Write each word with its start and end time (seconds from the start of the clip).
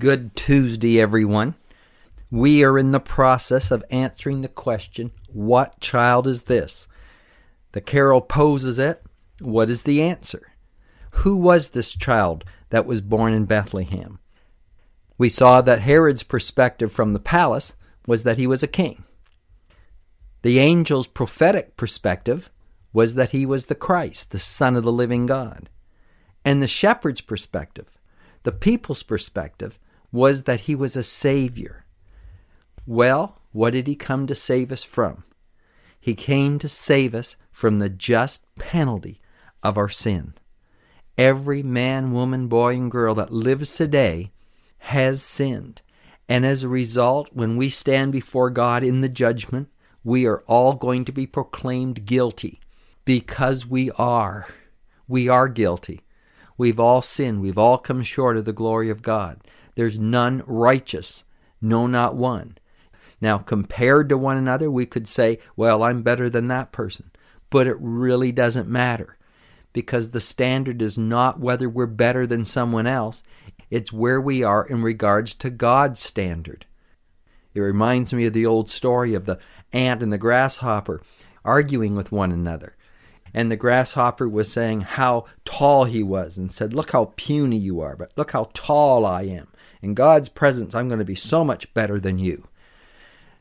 Good 0.00 0.34
Tuesday, 0.34 0.98
everyone. 0.98 1.56
We 2.30 2.64
are 2.64 2.78
in 2.78 2.90
the 2.90 3.00
process 3.00 3.70
of 3.70 3.84
answering 3.90 4.40
the 4.40 4.48
question, 4.48 5.10
What 5.30 5.78
child 5.78 6.26
is 6.26 6.44
this? 6.44 6.88
The 7.72 7.82
carol 7.82 8.22
poses 8.22 8.78
it. 8.78 9.02
What 9.42 9.68
is 9.68 9.82
the 9.82 10.00
answer? 10.00 10.54
Who 11.16 11.36
was 11.36 11.70
this 11.70 11.94
child 11.94 12.44
that 12.70 12.86
was 12.86 13.02
born 13.02 13.34
in 13.34 13.44
Bethlehem? 13.44 14.20
We 15.18 15.28
saw 15.28 15.60
that 15.60 15.82
Herod's 15.82 16.22
perspective 16.22 16.90
from 16.90 17.12
the 17.12 17.20
palace 17.20 17.74
was 18.06 18.22
that 18.22 18.38
he 18.38 18.46
was 18.46 18.62
a 18.62 18.66
king. 18.66 19.04
The 20.40 20.60
angel's 20.60 21.08
prophetic 21.08 21.76
perspective 21.76 22.50
was 22.94 23.16
that 23.16 23.32
he 23.32 23.44
was 23.44 23.66
the 23.66 23.74
Christ, 23.74 24.30
the 24.30 24.38
Son 24.38 24.76
of 24.76 24.82
the 24.82 24.92
living 24.92 25.26
God. 25.26 25.68
And 26.42 26.62
the 26.62 26.68
shepherd's 26.68 27.20
perspective, 27.20 27.90
the 28.44 28.52
people's 28.52 29.02
perspective, 29.02 29.78
was 30.12 30.44
that 30.44 30.60
he 30.60 30.74
was 30.74 30.96
a 30.96 31.02
Savior. 31.02 31.84
Well, 32.86 33.38
what 33.52 33.72
did 33.72 33.86
he 33.86 33.94
come 33.94 34.26
to 34.26 34.34
save 34.34 34.72
us 34.72 34.82
from? 34.82 35.24
He 36.00 36.14
came 36.14 36.58
to 36.58 36.68
save 36.68 37.14
us 37.14 37.36
from 37.52 37.78
the 37.78 37.90
just 37.90 38.44
penalty 38.56 39.20
of 39.62 39.76
our 39.76 39.88
sin. 39.88 40.34
Every 41.18 41.62
man, 41.62 42.12
woman, 42.12 42.48
boy, 42.48 42.74
and 42.74 42.90
girl 42.90 43.14
that 43.16 43.32
lives 43.32 43.76
today 43.76 44.32
has 44.78 45.22
sinned. 45.22 45.82
And 46.28 46.46
as 46.46 46.62
a 46.62 46.68
result, 46.68 47.30
when 47.32 47.56
we 47.56 47.68
stand 47.68 48.12
before 48.12 48.50
God 48.50 48.82
in 48.82 49.02
the 49.02 49.08
judgment, 49.08 49.68
we 50.02 50.26
are 50.26 50.42
all 50.46 50.74
going 50.74 51.04
to 51.04 51.12
be 51.12 51.26
proclaimed 51.26 52.06
guilty 52.06 52.60
because 53.04 53.66
we 53.66 53.90
are. 53.92 54.46
We 55.06 55.28
are 55.28 55.48
guilty. 55.48 56.00
We've 56.60 56.78
all 56.78 57.00
sinned. 57.00 57.40
We've 57.40 57.56
all 57.56 57.78
come 57.78 58.02
short 58.02 58.36
of 58.36 58.44
the 58.44 58.52
glory 58.52 58.90
of 58.90 59.00
God. 59.00 59.40
There's 59.76 59.98
none 59.98 60.42
righteous, 60.46 61.24
no, 61.62 61.86
not 61.86 62.16
one. 62.16 62.58
Now, 63.18 63.38
compared 63.38 64.10
to 64.10 64.18
one 64.18 64.36
another, 64.36 64.70
we 64.70 64.84
could 64.84 65.08
say, 65.08 65.38
well, 65.56 65.82
I'm 65.82 66.02
better 66.02 66.28
than 66.28 66.48
that 66.48 66.70
person. 66.70 67.12
But 67.48 67.66
it 67.66 67.78
really 67.80 68.30
doesn't 68.30 68.68
matter 68.68 69.16
because 69.72 70.10
the 70.10 70.20
standard 70.20 70.82
is 70.82 70.98
not 70.98 71.40
whether 71.40 71.66
we're 71.66 71.86
better 71.86 72.26
than 72.26 72.44
someone 72.44 72.86
else, 72.86 73.22
it's 73.70 73.90
where 73.90 74.20
we 74.20 74.42
are 74.42 74.66
in 74.66 74.82
regards 74.82 75.32
to 75.36 75.48
God's 75.48 76.00
standard. 76.00 76.66
It 77.54 77.60
reminds 77.60 78.12
me 78.12 78.26
of 78.26 78.34
the 78.34 78.44
old 78.44 78.68
story 78.68 79.14
of 79.14 79.24
the 79.24 79.38
ant 79.72 80.02
and 80.02 80.12
the 80.12 80.18
grasshopper 80.18 81.00
arguing 81.42 81.96
with 81.96 82.12
one 82.12 82.32
another. 82.32 82.76
And 83.32 83.50
the 83.50 83.56
grasshopper 83.56 84.28
was 84.28 84.50
saying 84.50 84.82
how 84.82 85.26
tall 85.44 85.84
he 85.84 86.02
was 86.02 86.36
and 86.36 86.50
said, 86.50 86.74
Look 86.74 86.90
how 86.90 87.12
puny 87.16 87.56
you 87.56 87.80
are, 87.80 87.96
but 87.96 88.12
look 88.16 88.32
how 88.32 88.48
tall 88.52 89.06
I 89.06 89.22
am. 89.22 89.48
In 89.82 89.94
God's 89.94 90.28
presence, 90.28 90.74
I'm 90.74 90.88
going 90.88 90.98
to 90.98 91.04
be 91.04 91.14
so 91.14 91.44
much 91.44 91.72
better 91.72 91.98
than 92.00 92.18
you. 92.18 92.48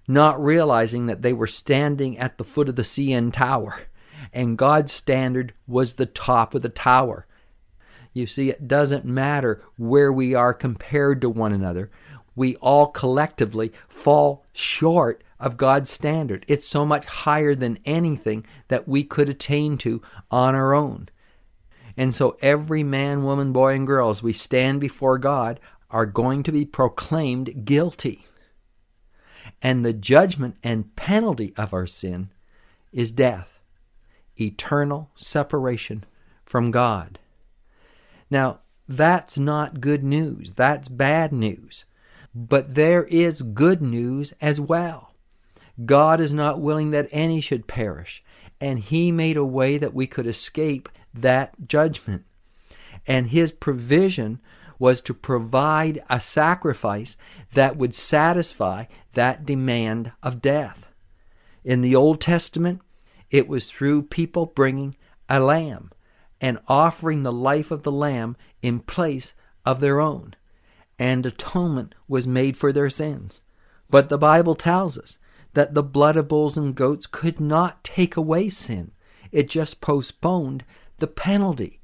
Not 0.07 0.43
realizing 0.43 1.07
that 1.07 1.21
they 1.21 1.33
were 1.33 1.47
standing 1.47 2.17
at 2.17 2.37
the 2.37 2.43
foot 2.43 2.69
of 2.69 2.75
the 2.75 2.81
CN 2.81 3.33
Tower, 3.33 3.81
and 4.33 4.57
God's 4.57 4.91
standard 4.91 5.53
was 5.67 5.93
the 5.93 6.05
top 6.05 6.53
of 6.55 6.61
the 6.61 6.69
tower. 6.69 7.25
You 8.13 8.25
see, 8.25 8.49
it 8.49 8.67
doesn't 8.67 9.05
matter 9.05 9.61
where 9.77 10.11
we 10.11 10.33
are 10.33 10.53
compared 10.53 11.21
to 11.21 11.29
one 11.29 11.53
another. 11.53 11.91
We 12.35 12.55
all 12.57 12.87
collectively 12.87 13.71
fall 13.87 14.45
short 14.53 15.23
of 15.39 15.57
God's 15.57 15.89
standard. 15.89 16.45
It's 16.47 16.67
so 16.67 16.85
much 16.85 17.05
higher 17.05 17.55
than 17.55 17.79
anything 17.85 18.45
that 18.67 18.87
we 18.87 19.03
could 19.03 19.29
attain 19.29 19.77
to 19.79 20.01
on 20.29 20.55
our 20.55 20.73
own. 20.73 21.09
And 21.95 22.13
so, 22.15 22.37
every 22.41 22.83
man, 22.83 23.23
woman, 23.23 23.51
boy, 23.51 23.75
and 23.75 23.85
girl, 23.85 24.09
as 24.09 24.23
we 24.23 24.33
stand 24.33 24.79
before 24.79 25.17
God, 25.17 25.59
are 25.89 26.05
going 26.05 26.43
to 26.43 26.51
be 26.51 26.65
proclaimed 26.65 27.65
guilty. 27.65 28.25
And 29.61 29.83
the 29.83 29.93
judgment 29.93 30.55
and 30.63 30.95
penalty 30.95 31.53
of 31.57 31.73
our 31.73 31.87
sin 31.87 32.29
is 32.93 33.11
death, 33.11 33.59
eternal 34.39 35.09
separation 35.15 36.05
from 36.45 36.71
God. 36.71 37.19
Now, 38.29 38.59
that's 38.87 39.37
not 39.37 39.81
good 39.81 40.03
news. 40.03 40.53
That's 40.53 40.87
bad 40.87 41.31
news. 41.31 41.85
But 42.33 42.75
there 42.75 43.03
is 43.05 43.41
good 43.41 43.81
news 43.81 44.33
as 44.41 44.61
well. 44.61 45.13
God 45.85 46.19
is 46.19 46.33
not 46.33 46.59
willing 46.59 46.91
that 46.91 47.07
any 47.11 47.41
should 47.41 47.67
perish, 47.67 48.23
and 48.59 48.79
He 48.79 49.11
made 49.11 49.37
a 49.37 49.45
way 49.45 49.77
that 49.77 49.93
we 49.93 50.07
could 50.07 50.27
escape 50.27 50.89
that 51.13 51.67
judgment. 51.67 52.25
And 53.07 53.27
His 53.27 53.51
provision 53.51 54.39
was 54.77 55.01
to 55.01 55.13
provide 55.13 56.01
a 56.09 56.19
sacrifice 56.19 57.17
that 57.53 57.75
would 57.75 57.93
satisfy 57.93 58.85
that 59.13 59.45
demand 59.45 60.11
of 60.23 60.41
death. 60.41 60.87
In 61.63 61.81
the 61.81 61.95
Old 61.95 62.21
Testament, 62.21 62.81
it 63.29 63.47
was 63.47 63.69
through 63.69 64.03
people 64.03 64.45
bringing 64.47 64.95
a 65.29 65.39
lamb 65.39 65.91
and 66.41 66.59
offering 66.67 67.23
the 67.23 67.33
life 67.33 67.69
of 67.69 67.83
the 67.83 67.91
lamb 67.91 68.37
in 68.61 68.79
place 68.79 69.33
of 69.65 69.81
their 69.81 69.99
own, 69.99 70.33
and 70.97 71.25
atonement 71.25 71.93
was 72.07 72.25
made 72.25 72.55
for 72.55 72.71
their 72.71 72.89
sins. 72.89 73.41
But 73.89 74.09
the 74.09 74.17
Bible 74.17 74.55
tells 74.55 74.97
us 74.97 75.19
that 75.53 75.73
the 75.73 75.83
blood 75.83 76.17
of 76.17 76.27
bulls 76.27 76.57
and 76.57 76.75
goats 76.75 77.05
could 77.05 77.39
not 77.39 77.83
take 77.83 78.15
away 78.15 78.49
sin, 78.49 78.91
it 79.31 79.49
just 79.49 79.81
postponed 79.81 80.63
the 80.97 81.07
penalty. 81.07 81.79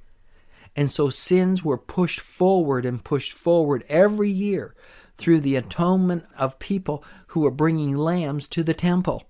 And 0.75 0.91
so 0.91 1.09
sins 1.09 1.63
were 1.63 1.77
pushed 1.77 2.19
forward 2.19 2.85
and 2.85 3.03
pushed 3.03 3.31
forward 3.31 3.83
every 3.87 4.29
year 4.29 4.75
through 5.17 5.39
the 5.39 5.55
atonement 5.55 6.25
of 6.37 6.59
people 6.59 7.03
who 7.27 7.41
were 7.41 7.51
bringing 7.51 7.95
lambs 7.95 8.47
to 8.49 8.63
the 8.63 8.73
temple. 8.73 9.23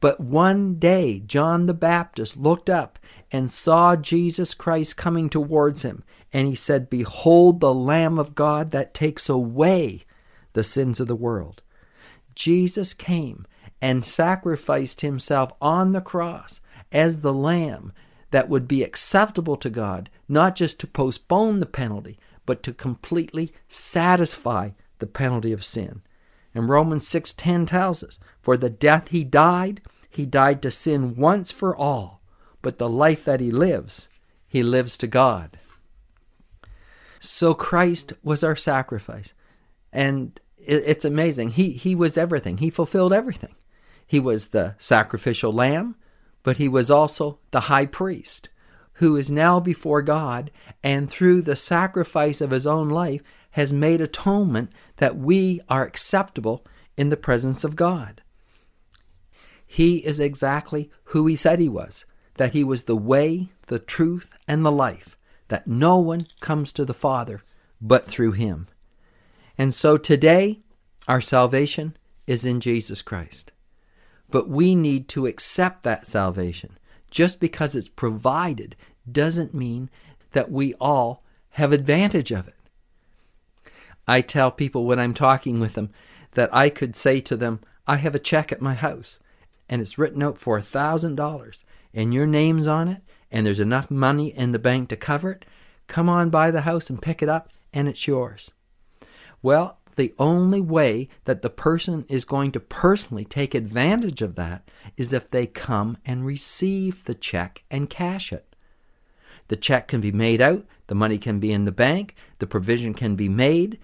But 0.00 0.20
one 0.20 0.76
day, 0.76 1.20
John 1.20 1.66
the 1.66 1.74
Baptist 1.74 2.36
looked 2.36 2.70
up 2.70 2.98
and 3.32 3.50
saw 3.50 3.96
Jesus 3.96 4.54
Christ 4.54 4.96
coming 4.96 5.28
towards 5.28 5.82
him, 5.82 6.04
and 6.32 6.46
he 6.46 6.54
said, 6.54 6.90
Behold 6.90 7.60
the 7.60 7.74
Lamb 7.74 8.18
of 8.18 8.34
God 8.34 8.70
that 8.70 8.94
takes 8.94 9.28
away 9.28 10.02
the 10.52 10.62
sins 10.62 11.00
of 11.00 11.08
the 11.08 11.16
world. 11.16 11.62
Jesus 12.38 12.94
came 12.94 13.46
and 13.82 14.04
sacrificed 14.04 15.00
himself 15.00 15.52
on 15.60 15.90
the 15.90 16.00
cross 16.00 16.60
as 16.92 17.20
the 17.20 17.32
Lamb 17.32 17.92
that 18.30 18.48
would 18.48 18.68
be 18.68 18.84
acceptable 18.84 19.56
to 19.56 19.68
God, 19.68 20.08
not 20.28 20.54
just 20.54 20.78
to 20.80 20.86
postpone 20.86 21.58
the 21.58 21.66
penalty, 21.66 22.16
but 22.46 22.62
to 22.62 22.72
completely 22.72 23.50
satisfy 23.66 24.70
the 25.00 25.06
penalty 25.06 25.52
of 25.52 25.64
sin. 25.64 26.00
And 26.54 26.68
Romans 26.68 27.06
6:10 27.08 27.66
tells 27.66 28.04
us, 28.04 28.20
"For 28.40 28.56
the 28.56 28.70
death 28.70 29.08
he 29.08 29.24
died, 29.24 29.82
he 30.08 30.24
died 30.24 30.62
to 30.62 30.70
sin 30.70 31.16
once 31.16 31.50
for 31.50 31.76
all, 31.76 32.22
but 32.62 32.78
the 32.78 32.88
life 32.88 33.24
that 33.24 33.40
he 33.40 33.50
lives, 33.50 34.08
he 34.46 34.62
lives 34.62 34.96
to 34.98 35.08
God." 35.08 35.58
So 37.18 37.52
Christ 37.52 38.12
was 38.22 38.44
our 38.44 38.56
sacrifice. 38.56 39.34
And 39.92 40.40
it's 40.60 41.04
amazing. 41.04 41.50
He 41.50 41.72
he 41.72 41.94
was 41.94 42.16
everything. 42.16 42.58
He 42.58 42.70
fulfilled 42.70 43.12
everything. 43.12 43.54
He 44.06 44.20
was 44.20 44.48
the 44.48 44.74
sacrificial 44.78 45.52
lamb 45.52 45.96
but 46.42 46.56
he 46.56 46.66
was 46.66 46.90
also 46.90 47.38
the 47.50 47.60
high 47.60 47.84
priest, 47.84 48.48
who 48.94 49.16
is 49.16 49.30
now 49.30 49.60
before 49.60 50.00
God, 50.00 50.50
and 50.82 51.10
through 51.10 51.42
the 51.42 51.54
sacrifice 51.54 52.40
of 52.40 52.52
his 52.52 52.66
own 52.66 52.88
life 52.88 53.20
has 53.50 53.70
made 53.70 54.00
atonement 54.00 54.70
that 54.96 55.18
we 55.18 55.60
are 55.68 55.84
acceptable 55.84 56.64
in 56.96 57.08
the 57.10 57.18
presence 57.18 57.64
of 57.64 57.76
God. 57.76 58.22
He 59.66 59.98
is 59.98 60.18
exactly 60.18 60.90
who 61.04 61.26
he 61.26 61.36
said 61.36 61.58
he 61.58 61.68
was 61.68 62.06
that 62.38 62.52
he 62.52 62.64
was 62.64 62.84
the 62.84 62.96
way, 62.96 63.50
the 63.66 63.80
truth, 63.80 64.32
and 64.46 64.64
the 64.64 64.70
life, 64.70 65.18
that 65.48 65.66
no 65.66 65.98
one 65.98 66.24
comes 66.40 66.72
to 66.72 66.84
the 66.84 66.94
Father 66.94 67.42
but 67.80 68.06
through 68.06 68.32
him. 68.32 68.68
And 69.58 69.74
so 69.74 69.96
today, 69.98 70.60
our 71.08 71.20
salvation 71.20 71.96
is 72.28 72.44
in 72.44 72.60
Jesus 72.60 73.02
Christ. 73.02 73.50
But 74.30 74.48
we 74.48 74.76
need 74.76 75.08
to 75.08 75.26
accept 75.26 75.82
that 75.82 76.06
salvation. 76.06 76.78
Just 77.10 77.40
because 77.40 77.74
it's 77.74 77.88
provided 77.88 78.76
doesn't 79.10 79.54
mean 79.54 79.90
that 80.32 80.50
we 80.50 80.74
all 80.74 81.24
have 81.50 81.72
advantage 81.72 82.30
of 82.30 82.46
it. 82.46 82.54
I 84.06 84.20
tell 84.20 84.50
people 84.50 84.84
when 84.86 85.00
I'm 85.00 85.14
talking 85.14 85.58
with 85.58 85.74
them 85.74 85.90
that 86.32 86.54
I 86.54 86.70
could 86.70 86.94
say 86.94 87.20
to 87.22 87.36
them, 87.36 87.60
I 87.86 87.96
have 87.96 88.14
a 88.14 88.20
check 88.20 88.52
at 88.52 88.60
my 88.60 88.74
house 88.74 89.18
and 89.68 89.80
it's 89.80 89.98
written 89.98 90.22
out 90.22 90.38
for 90.38 90.56
a 90.56 90.62
thousand 90.62 91.16
dollars 91.16 91.64
and 91.92 92.14
your 92.14 92.26
name's 92.26 92.66
on 92.66 92.88
it 92.88 93.02
and 93.30 93.44
there's 93.44 93.60
enough 93.60 93.90
money 93.90 94.28
in 94.28 94.52
the 94.52 94.58
bank 94.58 94.90
to 94.90 94.96
cover 94.96 95.32
it. 95.32 95.44
Come 95.88 96.08
on 96.08 96.30
by 96.30 96.50
the 96.50 96.62
house 96.62 96.88
and 96.90 97.00
pick 97.00 97.22
it 97.22 97.28
up 97.28 97.50
and 97.72 97.88
it's 97.88 98.06
yours. 98.06 98.50
Well, 99.42 99.78
the 99.96 100.14
only 100.18 100.60
way 100.60 101.08
that 101.24 101.42
the 101.42 101.50
person 101.50 102.04
is 102.08 102.24
going 102.24 102.52
to 102.52 102.60
personally 102.60 103.24
take 103.24 103.54
advantage 103.54 104.22
of 104.22 104.36
that 104.36 104.68
is 104.96 105.12
if 105.12 105.28
they 105.28 105.46
come 105.46 105.96
and 106.06 106.24
receive 106.24 107.02
the 107.04 107.16
check 107.16 107.64
and 107.68 107.90
cash 107.90 108.32
it. 108.32 108.54
The 109.48 109.56
check 109.56 109.88
can 109.88 110.00
be 110.00 110.12
made 110.12 110.40
out, 110.40 110.64
the 110.86 110.94
money 110.94 111.18
can 111.18 111.40
be 111.40 111.50
in 111.50 111.64
the 111.64 111.72
bank, 111.72 112.14
the 112.38 112.46
provision 112.46 112.94
can 112.94 113.16
be 113.16 113.28
made, 113.28 113.78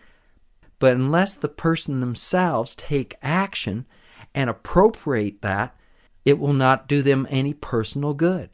but 0.79 0.95
unless 0.95 1.35
the 1.35 1.49
person 1.49 1.99
themselves 1.99 2.77
take 2.77 3.17
action 3.21 3.87
and 4.35 4.49
appropriate 4.49 5.43
that, 5.43 5.77
it 6.25 6.39
will 6.39 6.53
not 6.53 6.87
do 6.87 7.03
them 7.03 7.27
any 7.29 7.55
personal 7.55 8.15
good. 8.15 8.51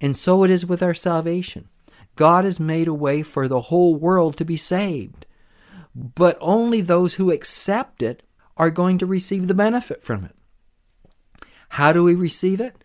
And 0.00 0.16
so 0.16 0.42
it 0.42 0.50
is 0.50 0.66
with 0.66 0.82
our 0.82 0.94
salvation. 0.94 1.68
God 2.16 2.44
has 2.44 2.58
made 2.58 2.88
a 2.88 2.94
way 2.94 3.22
for 3.22 3.46
the 3.46 3.62
whole 3.62 3.94
world 3.94 4.36
to 4.38 4.44
be 4.44 4.56
saved 4.56 5.23
but 5.94 6.36
only 6.40 6.80
those 6.80 7.14
who 7.14 7.30
accept 7.30 8.02
it 8.02 8.22
are 8.56 8.70
going 8.70 8.98
to 8.98 9.06
receive 9.06 9.46
the 9.46 9.54
benefit 9.54 10.02
from 10.02 10.24
it. 10.24 10.34
How 11.70 11.92
do 11.92 12.04
we 12.04 12.14
receive 12.14 12.60
it? 12.60 12.84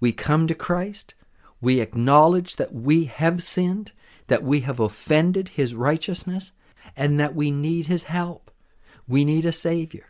We 0.00 0.12
come 0.12 0.46
to 0.46 0.54
Christ. 0.54 1.14
We 1.60 1.80
acknowledge 1.80 2.56
that 2.56 2.72
we 2.72 3.04
have 3.04 3.42
sinned, 3.42 3.92
that 4.28 4.44
we 4.44 4.60
have 4.60 4.80
offended 4.80 5.50
His 5.50 5.74
righteousness, 5.74 6.52
and 6.96 7.18
that 7.18 7.34
we 7.34 7.50
need 7.50 7.86
His 7.86 8.04
help. 8.04 8.50
We 9.06 9.24
need 9.24 9.44
a 9.44 9.52
Savior. 9.52 10.06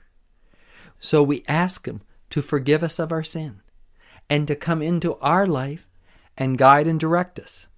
So 1.00 1.23
we 1.23 1.44
ask 1.49 1.87
Him 1.87 2.02
to 2.31 2.43
forgive 2.43 2.82
us 2.82 2.99
of 2.99 3.12
our 3.12 3.23
sin 3.25 3.62
and 4.29 4.46
to 4.49 4.56
come 4.56 4.82
into 4.82 5.14
our 5.17 5.46
life 5.46 5.88
and 6.37 6.58
guide 6.58 6.87
and 6.87 7.00
direct 7.00 7.38
us. 7.38 7.69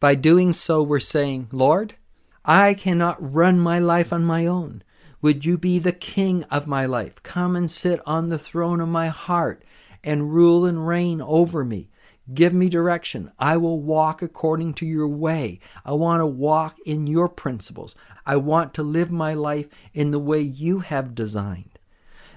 By 0.00 0.14
doing 0.14 0.52
so, 0.52 0.82
we're 0.82 1.00
saying, 1.00 1.48
Lord, 1.52 1.94
I 2.44 2.74
cannot 2.74 3.32
run 3.32 3.58
my 3.58 3.78
life 3.78 4.12
on 4.12 4.24
my 4.24 4.44
own. 4.44 4.82
Would 5.22 5.46
you 5.46 5.56
be 5.56 5.78
the 5.78 5.92
king 5.92 6.42
of 6.44 6.66
my 6.66 6.84
life? 6.84 7.22
Come 7.22 7.56
and 7.56 7.70
sit 7.70 8.00
on 8.04 8.28
the 8.28 8.38
throne 8.38 8.80
of 8.80 8.88
my 8.88 9.08
heart 9.08 9.64
and 10.02 10.34
rule 10.34 10.66
and 10.66 10.86
reign 10.86 11.22
over 11.22 11.64
me. 11.64 11.88
Give 12.32 12.52
me 12.52 12.68
direction. 12.68 13.32
I 13.38 13.56
will 13.56 13.80
walk 13.80 14.20
according 14.20 14.74
to 14.74 14.86
your 14.86 15.08
way. 15.08 15.60
I 15.84 15.92
want 15.92 16.20
to 16.20 16.26
walk 16.26 16.76
in 16.84 17.06
your 17.06 17.30
principles. 17.30 17.94
I 18.26 18.36
want 18.36 18.74
to 18.74 18.82
live 18.82 19.10
my 19.10 19.32
life 19.32 19.66
in 19.94 20.10
the 20.10 20.18
way 20.18 20.40
you 20.40 20.80
have 20.80 21.14
designed. 21.14 21.78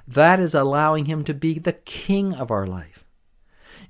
That 0.08 0.40
is 0.40 0.54
allowing 0.54 1.06
him 1.06 1.26
to 1.26 1.34
be 1.34 1.60
the 1.60 1.74
king 1.74 2.34
of 2.34 2.52
our 2.52 2.66
life. 2.66 3.04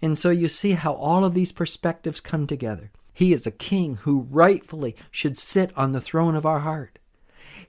And 0.02 0.18
so 0.18 0.31
you 0.31 0.48
see 0.48 0.72
how 0.72 0.94
all 0.94 1.24
of 1.24 1.36
these 1.36 1.52
perspectives 1.52 2.19
come 2.19 2.48
together. 2.48 2.92
He 3.18 3.34
is 3.34 3.48
a 3.48 3.52
king 3.52 3.96
who 4.04 4.28
rightfully 4.30 4.96
should 5.10 5.40
sit 5.40 5.75
on 5.75 5.92
the 5.92 6.00
throne 6.00 6.36
of 6.36 6.46
our 6.46 6.60
heart. 6.60 7.00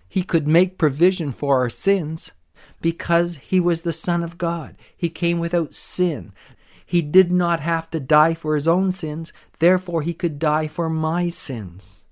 He 0.07 0.23
could 0.23 0.47
make 0.47 0.77
provision 0.77 1.33
for 1.33 1.57
our 1.57 1.71
sins 1.71 2.33
because 2.83 3.37
he 3.37 3.59
was 3.59 3.81
the 3.81 3.95
Son 3.95 4.23
of 4.23 4.37
God. 4.37 4.77
He 4.95 5.09
came 5.09 5.39
without 5.39 5.73
sin. 5.73 6.35
He 6.85 7.01
did 7.01 7.33
not 7.33 7.61
have 7.61 7.91
to 7.93 7.99
die 7.99 8.35
for 8.35 8.57
his 8.57 8.69
own 8.69 8.93
sins, 8.93 9.33
therefore, 9.59 10.03
he 10.03 10.13
could 10.13 10.39
die 10.39 10.69
for 10.69 10.91
my 10.91 11.29
sins. 11.31 12.03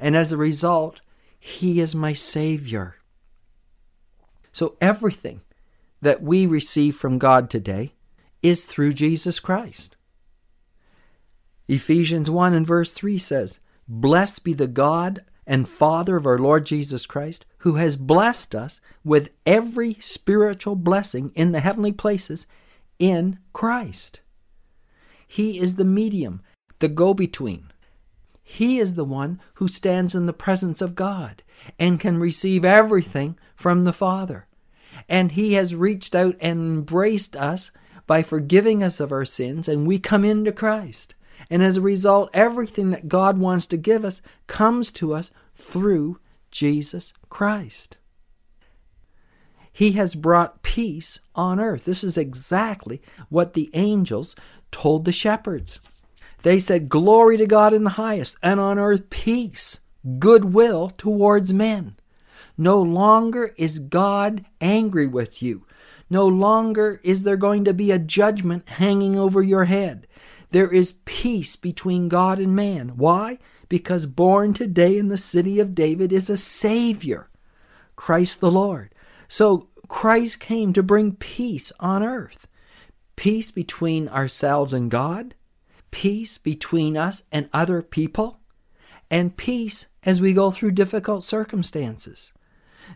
And 0.00 0.16
as 0.16 0.32
a 0.32 0.38
result, 0.38 1.02
he 1.38 1.78
is 1.78 1.94
my 1.94 2.14
Savior. 2.14 2.96
So 4.50 4.76
everything 4.80 5.42
that 6.00 6.22
we 6.22 6.46
receive 6.46 6.96
from 6.96 7.18
God 7.18 7.50
today 7.50 7.92
is 8.42 8.64
through 8.64 8.94
Jesus 8.94 9.40
Christ. 9.40 9.91
Ephesians 11.68 12.28
1 12.30 12.54
and 12.54 12.66
verse 12.66 12.92
3 12.92 13.18
says, 13.18 13.60
Blessed 13.88 14.44
be 14.44 14.52
the 14.52 14.66
God 14.66 15.24
and 15.46 15.68
Father 15.68 16.16
of 16.16 16.26
our 16.26 16.38
Lord 16.38 16.66
Jesus 16.66 17.06
Christ, 17.06 17.44
who 17.58 17.74
has 17.74 17.96
blessed 17.96 18.54
us 18.54 18.80
with 19.04 19.30
every 19.46 19.94
spiritual 19.94 20.76
blessing 20.76 21.32
in 21.34 21.52
the 21.52 21.60
heavenly 21.60 21.92
places 21.92 22.46
in 22.98 23.38
Christ. 23.52 24.20
He 25.26 25.58
is 25.58 25.76
the 25.76 25.84
medium, 25.84 26.42
the 26.78 26.88
go 26.88 27.14
between. 27.14 27.72
He 28.42 28.78
is 28.78 28.94
the 28.94 29.04
one 29.04 29.40
who 29.54 29.68
stands 29.68 30.14
in 30.14 30.26
the 30.26 30.32
presence 30.32 30.82
of 30.82 30.94
God 30.94 31.42
and 31.78 32.00
can 32.00 32.18
receive 32.18 32.64
everything 32.64 33.38
from 33.54 33.82
the 33.82 33.92
Father. 33.92 34.46
And 35.08 35.32
He 35.32 35.54
has 35.54 35.74
reached 35.74 36.14
out 36.14 36.34
and 36.40 36.60
embraced 36.60 37.36
us 37.36 37.70
by 38.06 38.22
forgiving 38.22 38.82
us 38.82 39.00
of 39.00 39.12
our 39.12 39.24
sins, 39.24 39.68
and 39.68 39.86
we 39.86 39.98
come 39.98 40.24
into 40.24 40.52
Christ. 40.52 41.14
And 41.50 41.62
as 41.62 41.76
a 41.76 41.82
result, 41.82 42.30
everything 42.32 42.90
that 42.90 43.08
God 43.08 43.38
wants 43.38 43.66
to 43.68 43.76
give 43.76 44.04
us 44.04 44.22
comes 44.46 44.90
to 44.92 45.14
us 45.14 45.30
through 45.54 46.18
Jesus 46.50 47.12
Christ. 47.28 47.96
He 49.72 49.92
has 49.92 50.14
brought 50.14 50.62
peace 50.62 51.18
on 51.34 51.58
earth. 51.58 51.84
This 51.84 52.04
is 52.04 52.18
exactly 52.18 53.00
what 53.30 53.54
the 53.54 53.70
angels 53.72 54.36
told 54.70 55.04
the 55.04 55.12
shepherds. 55.12 55.80
They 56.42 56.58
said, 56.58 56.88
Glory 56.88 57.36
to 57.38 57.46
God 57.46 57.72
in 57.72 57.84
the 57.84 57.90
highest, 57.90 58.36
and 58.42 58.60
on 58.60 58.78
earth 58.78 59.08
peace, 59.10 59.80
goodwill 60.18 60.90
towards 60.90 61.54
men. 61.54 61.96
No 62.58 62.82
longer 62.82 63.54
is 63.56 63.78
God 63.78 64.44
angry 64.60 65.06
with 65.06 65.42
you. 65.42 65.64
No 66.10 66.26
longer 66.26 67.00
is 67.02 67.22
there 67.22 67.38
going 67.38 67.64
to 67.64 67.72
be 67.72 67.90
a 67.90 67.98
judgment 67.98 68.68
hanging 68.68 69.16
over 69.16 69.42
your 69.42 69.64
head. 69.64 70.06
There 70.52 70.70
is 70.72 70.94
peace 71.04 71.56
between 71.56 72.08
God 72.08 72.38
and 72.38 72.54
man. 72.54 72.90
Why? 72.96 73.38
Because 73.68 74.04
born 74.06 74.52
today 74.52 74.98
in 74.98 75.08
the 75.08 75.16
city 75.16 75.58
of 75.58 75.74
David 75.74 76.12
is 76.12 76.28
a 76.28 76.36
Savior, 76.36 77.30
Christ 77.96 78.40
the 78.40 78.50
Lord. 78.50 78.94
So 79.28 79.68
Christ 79.88 80.40
came 80.40 80.72
to 80.74 80.82
bring 80.82 81.16
peace 81.16 81.72
on 81.80 82.02
earth 82.02 82.46
peace 83.14 83.50
between 83.50 84.08
ourselves 84.08 84.74
and 84.74 84.90
God, 84.90 85.34
peace 85.90 86.38
between 86.38 86.96
us 86.96 87.22
and 87.30 87.48
other 87.52 87.80
people, 87.82 88.40
and 89.10 89.36
peace 89.36 89.86
as 90.02 90.20
we 90.20 90.32
go 90.32 90.50
through 90.50 90.72
difficult 90.72 91.22
circumstances. 91.22 92.32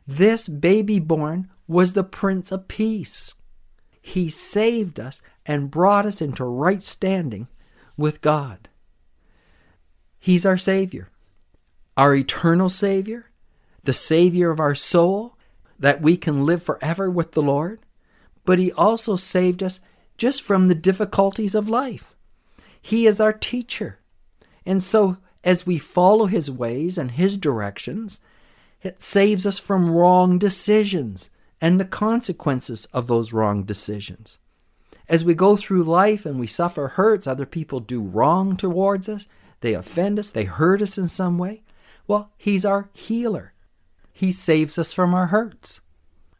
This 0.07 0.49
baby 0.49 0.99
born 0.99 1.49
was 1.69 1.93
the 1.93 2.03
Prince 2.03 2.51
of 2.51 2.67
Peace. 2.67 3.35
He 4.01 4.29
saved 4.31 4.99
us 4.99 5.23
and 5.45 5.71
brought 5.71 6.07
us 6.07 6.21
into 6.21 6.45
right 6.45 6.83
standing 6.83 7.49
with 7.97 8.21
God. 8.21 8.69
He's 10.19 10.45
our 10.45 10.57
Savior, 10.57 11.11
our 11.97 12.15
eternal 12.15 12.69
Savior, 12.69 13.31
the 13.85 13.93
Savior 13.93 14.51
of 14.51 14.61
our 14.61 14.75
soul, 14.75 15.37
that 15.79 16.03
we 16.03 16.17
can 16.17 16.45
live 16.45 16.63
forever 16.63 17.11
with 17.11 17.33
the 17.33 17.43
Lord. 17.43 17.81
But 18.45 18.59
He 18.59 18.73
also 18.73 19.17
saved 19.17 19.63
us 19.63 19.81
just 20.19 20.43
from 20.43 20.69
the 20.69 20.75
difficulties 20.75 21.55
of 21.55 21.69
life. 21.69 22.17
He 22.81 23.07
is 23.07 23.21
our 23.21 23.33
teacher. 23.33 24.01
And 24.65 24.83
so, 24.83 25.19
as 25.45 25.67
we 25.67 25.79
follow 25.79 26.27
His 26.27 26.51
ways 26.51 26.99
and 26.99 27.13
His 27.13 27.37
directions, 27.37 28.21
it 28.83 29.03
saves 29.03 29.47
us 29.47 29.59
from 29.59 29.91
wrong 29.91 30.39
decisions 30.39 31.31
and 31.61 31.81
the 31.81 31.85
consequences 31.85 32.85
of 32.93 33.07
those 33.07 33.33
wrong 33.33 33.65
decisions. 33.65 34.39
As 35.09 35.25
we 35.25 35.35
go 35.35 35.57
through 35.57 35.85
life 35.85 36.27
and 36.27 36.39
we 36.39 36.47
suffer 36.47 36.89
hurts, 36.89 37.27
other 37.27 37.47
people 37.47 37.81
do 37.81 38.01
wrong 38.01 38.57
towards 38.57 39.09
us, 39.09 39.27
they 39.61 39.75
offend 39.75 40.19
us, 40.19 40.31
they 40.31 40.45
hurt 40.45 40.83
us 40.83 40.99
in 40.99 41.09
some 41.09 41.39
way. 41.39 41.63
Well, 42.07 42.31
He's 42.37 42.65
our 42.65 42.89
healer. 42.93 43.53
He 44.13 44.33
saves 44.33 44.79
us 44.79 44.93
from 44.93 45.15
our 45.15 45.27
hurts 45.27 45.81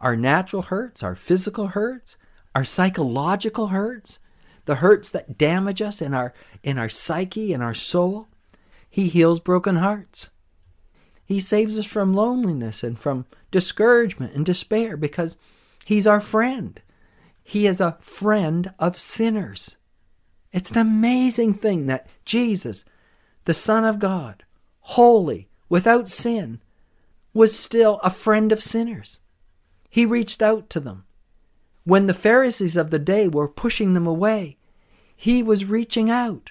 our 0.01 0.17
natural 0.17 0.63
hurts, 0.63 1.03
our 1.03 1.15
physical 1.15 1.69
hurts, 1.69 2.17
our 2.55 2.65
psychological 2.65 3.69
hurts, 3.69 4.19
the 4.67 4.77
hurts 4.77 5.09
that 5.11 5.39
damage 5.39 5.81
us 5.81 6.03
in 6.03 6.13
our, 6.13 6.35
in 6.63 6.79
our 6.79 6.89
psyche 6.89 7.53
and 7.53 7.63
our 7.63 7.75
soul. 7.75 8.29
He 8.89 9.09
heals 9.09 9.41
broken 9.41 9.77
hearts. 9.77 10.31
He 11.25 11.41
saves 11.41 11.79
us 11.79 11.87
from 11.87 12.13
loneliness 12.13 12.83
and 12.83 12.99
from 12.99 13.27
discouragement 13.51 14.35
and 14.35 14.45
despair 14.45 14.97
because 14.97 15.37
He's 15.85 16.07
our 16.07 16.21
friend. 16.21 16.81
He 17.49 17.69
is 17.69 17.81
a 17.81 17.97
friend 18.01 18.73
of 18.81 18.99
sinners. 18.99 19.77
It's 20.53 20.73
an 20.73 20.79
amazing 20.79 21.55
thing 21.55 21.87
that 21.87 22.09
Jesus, 22.25 22.85
the 23.45 23.55
Son 23.55 23.85
of 23.85 24.01
God, 24.01 24.43
holy, 24.81 25.47
without 25.69 26.09
sin, 26.09 26.61
was 27.33 27.57
still 27.57 28.01
a 28.03 28.11
friend 28.11 28.51
of 28.51 28.65
sinners. 28.65 29.21
He 29.89 30.05
reached 30.05 30.43
out 30.43 30.69
to 30.71 30.81
them. 30.81 31.05
When 31.85 32.07
the 32.07 32.15
Pharisees 32.15 32.77
of 32.77 32.91
the 32.91 32.99
day 32.99 33.29
were 33.29 33.47
pushing 33.47 33.95
them 33.95 34.09
away, 34.09 34.57
he 35.15 35.41
was 35.41 35.65
reaching 35.65 36.11
out. 36.11 36.51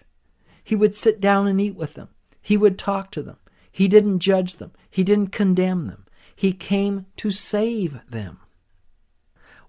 He 0.63 0.77
would 0.77 0.95
sit 0.95 1.19
down 1.19 1.45
and 1.45 1.59
eat 1.59 1.75
with 1.75 1.95
them. 1.95 2.07
He 2.41 2.55
would 2.55 2.79
talk 2.79 3.11
to 3.11 3.21
them. 3.21 3.37
He 3.69 3.89
didn't 3.89 4.19
judge 4.19 4.55
them. 4.55 4.71
He 4.89 5.03
didn't 5.03 5.33
condemn 5.33 5.87
them. 5.87 6.05
He 6.33 6.53
came 6.53 7.07
to 7.17 7.31
save 7.31 7.99
them. 8.09 8.39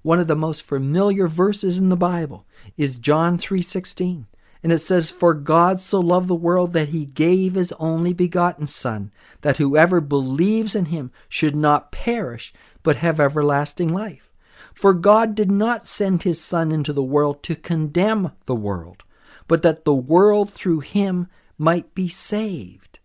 One 0.07 0.21
of 0.21 0.29
the 0.29 0.37
most 0.37 0.63
familiar 0.63 1.27
verses 1.27 1.79
in 1.79 1.89
the 1.89 1.97
Bible 1.97 2.47
is 2.77 3.01
John 3.01 3.39
3:16. 3.39 4.27
And 4.63 4.71
it 4.73 4.79
says, 4.79 5.11
For 5.11 5.35
God 5.35 5.81
so 5.81 5.99
loved 5.99 6.29
the 6.29 6.37
world 6.37 6.75
that 6.75 6.91
he 6.91 7.07
gave 7.07 7.57
his 7.57 7.73
only 7.81 8.13
begotten 8.13 8.69
Son, 8.69 9.11
that 9.41 9.57
whoever 9.57 10.01
believes 10.01 10.77
in 10.77 10.85
him 10.85 11.11
should 11.29 11.57
not 11.57 11.91
perish, 11.91 12.55
but 12.85 12.99
have 12.99 13.19
everlasting 13.19 13.93
life. 13.93 14.33
For 14.73 14.95
God 14.95 15.35
did 15.35 15.51
not 15.51 15.85
send 15.85 16.23
his 16.23 16.41
Son 16.41 16.71
into 16.71 16.93
the 16.93 17.03
world 17.03 17.43
to 17.43 17.57
condemn 17.57 18.31
the 18.45 18.55
world, 18.55 19.03
but 19.49 19.63
that 19.63 19.85
the 19.85 19.93
world 19.93 20.51
through 20.51 20.81
him 20.87 21.27
might 21.59 21.97
be 21.97 22.07
saved. 22.07 23.01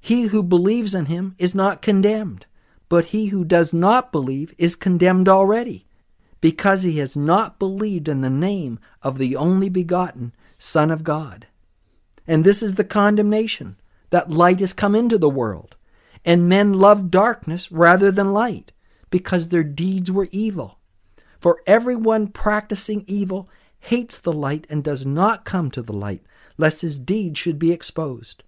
He 0.00 0.28
who 0.28 0.44
believes 0.44 0.94
in 0.94 1.06
him 1.06 1.34
is 1.38 1.52
not 1.52 1.82
condemned, 1.82 2.46
but 2.88 3.06
he 3.06 3.26
who 3.26 3.44
does 3.44 3.74
not 3.74 4.12
believe 4.12 4.54
is 4.56 4.76
condemned 4.76 5.28
already, 5.28 5.84
because 6.42 6.82
he 6.82 6.98
has 6.98 7.16
not 7.16 7.58
believed 7.58 8.08
in 8.08 8.20
the 8.20 8.28
name 8.28 8.78
of 9.00 9.16
the 9.16 9.34
only 9.36 9.70
begotten 9.70 10.34
Son 10.58 10.90
of 10.90 11.04
God. 11.04 11.46
And 12.26 12.44
this 12.44 12.62
is 12.62 12.74
the 12.74 12.84
condemnation 12.84 13.76
that 14.10 14.30
light 14.30 14.60
has 14.60 14.74
come 14.74 14.94
into 14.94 15.16
the 15.16 15.30
world, 15.30 15.76
and 16.24 16.48
men 16.48 16.74
love 16.74 17.10
darkness 17.10 17.72
rather 17.72 18.10
than 18.10 18.32
light, 18.32 18.72
because 19.08 19.48
their 19.48 19.62
deeds 19.62 20.10
were 20.10 20.28
evil. 20.32 20.78
For 21.40 21.60
everyone 21.66 22.26
practicing 22.26 23.04
evil 23.06 23.48
hates 23.78 24.18
the 24.18 24.32
light 24.32 24.66
and 24.68 24.82
does 24.82 25.06
not 25.06 25.44
come 25.44 25.70
to 25.70 25.82
the 25.82 25.92
light, 25.92 26.22
lest 26.58 26.82
his 26.82 26.98
deeds 26.98 27.38
should 27.38 27.58
be 27.58 27.72
exposed. 27.72 28.42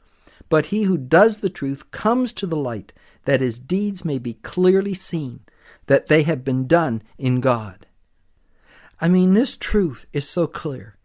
But 0.48 0.66
he 0.66 0.82
who 0.82 0.98
does 0.98 1.38
the 1.38 1.48
truth 1.48 1.92
comes 1.92 2.32
to 2.34 2.46
the 2.46 2.56
light, 2.56 2.92
that 3.24 3.40
his 3.40 3.60
deeds 3.60 4.04
may 4.04 4.18
be 4.18 4.34
clearly 4.34 4.94
seen, 4.94 5.40
that 5.86 6.08
they 6.08 6.22
have 6.22 6.44
been 6.44 6.66
done 6.66 7.02
in 7.18 7.40
God. 7.40 7.86
I 9.00 9.08
mean, 9.08 9.34
this 9.34 9.56
truth 9.56 10.06
is 10.12 10.28
so 10.28 10.46
clear 10.46 10.96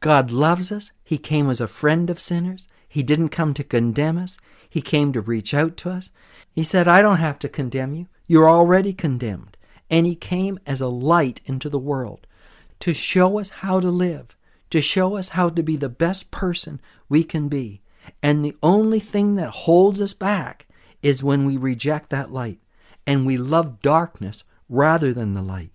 God 0.00 0.30
loves 0.30 0.70
us. 0.70 0.92
He 1.02 1.18
came 1.18 1.48
as 1.48 1.60
a 1.60 1.68
friend 1.68 2.10
of 2.10 2.20
sinners. 2.20 2.68
He 2.88 3.02
didn't 3.02 3.30
come 3.30 3.54
to 3.54 3.64
condemn 3.64 4.18
us. 4.18 4.38
He 4.68 4.80
came 4.80 5.12
to 5.12 5.20
reach 5.20 5.54
out 5.54 5.76
to 5.78 5.90
us. 5.90 6.10
He 6.52 6.62
said, 6.62 6.86
I 6.86 7.02
don't 7.02 7.18
have 7.18 7.38
to 7.40 7.48
condemn 7.48 7.94
you. 7.94 8.06
You're 8.26 8.48
already 8.48 8.92
condemned. 8.92 9.56
And 9.90 10.06
He 10.06 10.14
came 10.14 10.58
as 10.66 10.80
a 10.80 10.88
light 10.88 11.40
into 11.46 11.68
the 11.68 11.78
world 11.78 12.26
to 12.80 12.92
show 12.92 13.38
us 13.38 13.50
how 13.50 13.80
to 13.80 13.88
live, 13.88 14.36
to 14.70 14.82
show 14.82 15.16
us 15.16 15.30
how 15.30 15.48
to 15.48 15.62
be 15.62 15.76
the 15.76 15.88
best 15.88 16.30
person 16.30 16.80
we 17.08 17.24
can 17.24 17.48
be. 17.48 17.80
And 18.22 18.44
the 18.44 18.56
only 18.62 19.00
thing 19.00 19.36
that 19.36 19.50
holds 19.50 20.00
us 20.00 20.14
back 20.14 20.66
is 21.02 21.24
when 21.24 21.46
we 21.46 21.56
reject 21.56 22.10
that 22.10 22.32
light 22.32 22.60
and 23.06 23.24
we 23.24 23.36
love 23.36 23.80
darkness 23.82 24.44
rather 24.68 25.12
than 25.12 25.34
the 25.34 25.42
light. 25.42 25.70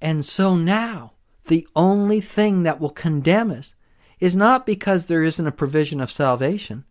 And 0.00 0.24
so 0.24 0.56
now, 0.56 1.12
the 1.46 1.66
only 1.74 2.20
thing 2.20 2.62
that 2.62 2.80
will 2.80 2.90
condemn 2.90 3.50
us 3.50 3.74
is 4.20 4.36
not 4.36 4.66
because 4.66 5.06
there 5.06 5.22
isn't 5.22 5.46
a 5.46 5.52
provision 5.52 6.00
of 6.00 6.10
salvation, 6.10 6.84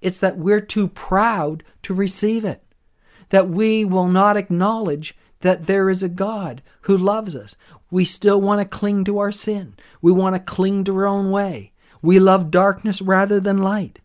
it's 0.00 0.18
that 0.18 0.38
we're 0.38 0.60
too 0.60 0.88
proud 0.88 1.62
to 1.82 1.94
receive 1.94 2.44
it, 2.44 2.62
that 3.28 3.48
we 3.48 3.84
will 3.84 4.08
not 4.08 4.36
acknowledge 4.36 5.14
that 5.40 5.66
there 5.66 5.90
is 5.90 6.02
a 6.02 6.08
God 6.08 6.62
who 6.82 6.96
loves 6.96 7.36
us. 7.36 7.56
We 7.90 8.04
still 8.04 8.40
want 8.40 8.60
to 8.60 8.64
cling 8.64 9.04
to 9.04 9.18
our 9.18 9.32
sin, 9.32 9.74
we 10.00 10.12
want 10.12 10.34
to 10.34 10.40
cling 10.40 10.84
to 10.84 10.96
our 10.96 11.06
own 11.06 11.30
way. 11.30 11.72
We 12.02 12.18
love 12.18 12.50
darkness 12.50 13.02
rather 13.02 13.40
than 13.40 13.58
light. 13.58 13.98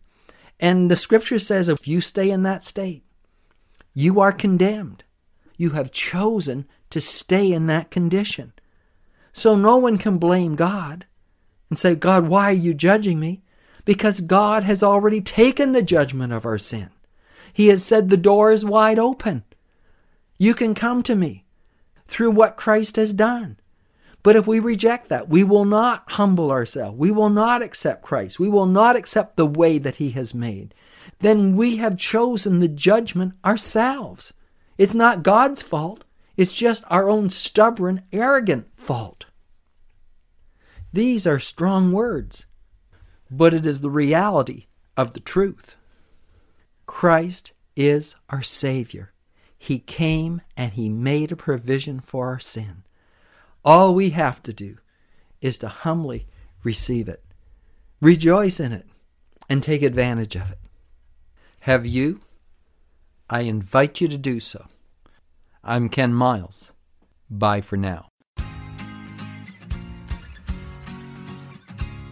And 0.60 0.90
the 0.90 0.96
scripture 0.96 1.38
says 1.38 1.68
if 1.68 1.88
you 1.88 2.02
stay 2.02 2.30
in 2.30 2.42
that 2.42 2.62
state, 2.62 3.02
you 3.94 4.20
are 4.20 4.32
condemned. 4.32 5.02
You 5.56 5.70
have 5.70 5.90
chosen 5.90 6.66
to 6.90 7.00
stay 7.00 7.52
in 7.52 7.66
that 7.66 7.90
condition. 7.90 8.52
So 9.32 9.54
no 9.54 9.76
one 9.76 9.98
can 9.98 10.18
blame 10.18 10.54
God 10.54 11.06
and 11.68 11.78
say, 11.78 11.94
God, 11.94 12.28
why 12.28 12.50
are 12.50 12.52
you 12.52 12.74
judging 12.74 13.20
me? 13.20 13.42
Because 13.84 14.20
God 14.20 14.62
has 14.64 14.82
already 14.82 15.20
taken 15.20 15.72
the 15.72 15.82
judgment 15.82 16.32
of 16.32 16.46
our 16.46 16.58
sin. 16.58 16.90
He 17.52 17.68
has 17.68 17.84
said 17.84 18.08
the 18.08 18.16
door 18.16 18.50
is 18.50 18.64
wide 18.64 18.98
open. 18.98 19.44
You 20.38 20.54
can 20.54 20.74
come 20.74 21.02
to 21.04 21.14
me 21.14 21.44
through 22.06 22.32
what 22.32 22.56
Christ 22.56 22.96
has 22.96 23.14
done. 23.14 23.58
But 24.22 24.36
if 24.36 24.46
we 24.46 24.58
reject 24.58 25.08
that, 25.08 25.28
we 25.28 25.44
will 25.44 25.64
not 25.64 26.10
humble 26.12 26.50
ourselves. 26.50 26.98
We 26.98 27.12
will 27.12 27.30
not 27.30 27.62
accept 27.62 28.02
Christ. 28.02 28.38
We 28.38 28.48
will 28.48 28.66
not 28.66 28.96
accept 28.96 29.36
the 29.36 29.46
way 29.46 29.78
that 29.78 29.96
He 29.96 30.10
has 30.10 30.34
made. 30.34 30.74
Then 31.20 31.56
we 31.56 31.76
have 31.76 31.96
chosen 31.96 32.58
the 32.58 32.68
judgment 32.68 33.34
ourselves. 33.44 34.32
It's 34.78 34.94
not 34.94 35.22
God's 35.22 35.62
fault. 35.62 36.04
It's 36.36 36.52
just 36.52 36.84
our 36.88 37.08
own 37.08 37.30
stubborn, 37.30 38.02
arrogant 38.12 38.68
fault. 38.74 39.26
These 40.92 41.26
are 41.26 41.38
strong 41.38 41.92
words, 41.92 42.46
but 43.30 43.54
it 43.54 43.66
is 43.66 43.80
the 43.80 43.90
reality 43.90 44.66
of 44.96 45.14
the 45.14 45.20
truth. 45.20 45.76
Christ 46.86 47.52
is 47.74 48.16
our 48.30 48.42
Savior. 48.42 49.12
He 49.58 49.78
came 49.78 50.42
and 50.56 50.72
He 50.72 50.88
made 50.88 51.32
a 51.32 51.36
provision 51.36 52.00
for 52.00 52.28
our 52.28 52.38
sin. 52.38 52.84
All 53.64 53.94
we 53.94 54.10
have 54.10 54.42
to 54.44 54.52
do 54.52 54.78
is 55.40 55.58
to 55.58 55.68
humbly 55.68 56.26
receive 56.62 57.08
it, 57.08 57.24
rejoice 58.00 58.60
in 58.60 58.72
it, 58.72 58.86
and 59.48 59.62
take 59.62 59.82
advantage 59.82 60.36
of 60.36 60.52
it. 60.52 60.58
Have 61.60 61.84
you? 61.86 62.20
I 63.28 63.40
invite 63.40 64.00
you 64.00 64.06
to 64.06 64.16
do 64.16 64.38
so. 64.38 64.66
I'm 65.64 65.88
Ken 65.88 66.14
Miles. 66.14 66.70
Bye 67.28 67.60
for 67.60 67.76
now. 67.76 68.06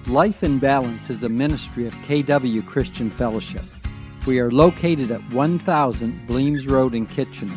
Life 0.08 0.42
in 0.42 0.58
Balance 0.58 1.10
is 1.10 1.22
a 1.22 1.28
ministry 1.28 1.86
of 1.86 1.94
KW 1.94 2.66
Christian 2.66 3.10
Fellowship. 3.10 3.62
We 4.26 4.40
are 4.40 4.50
located 4.50 5.12
at 5.12 5.20
1000 5.32 6.26
Bleams 6.26 6.66
Road 6.66 6.94
in 6.94 7.06
Kitchener. 7.06 7.54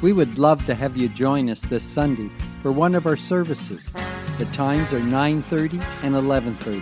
We 0.00 0.12
would 0.12 0.38
love 0.38 0.64
to 0.66 0.74
have 0.76 0.96
you 0.96 1.08
join 1.08 1.50
us 1.50 1.62
this 1.62 1.82
Sunday 1.82 2.28
for 2.62 2.70
one 2.70 2.94
of 2.94 3.06
our 3.06 3.16
services. 3.16 3.92
The 4.38 4.46
times 4.52 4.92
are 4.92 5.00
9:30 5.00 5.80
and 6.04 6.14
11:30. 6.14 6.80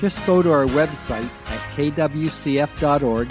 Just 0.00 0.26
go 0.26 0.42
to 0.42 0.50
our 0.50 0.66
website 0.66 1.30
at 1.52 1.60
kwcf.org 1.76 3.30